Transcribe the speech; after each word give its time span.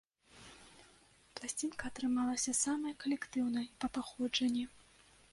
Пласцінка 1.39 1.83
атрымалася 1.91 2.51
самай 2.59 2.93
калектыўнай 3.03 3.67
па 3.83 3.87
паходжанні. 3.99 4.65